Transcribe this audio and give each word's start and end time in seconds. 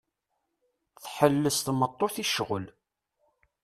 Tḥelles 1.03 1.57
tmeṭṭut 1.59 2.15
i 2.23 2.25
ccɣel. 2.27 2.65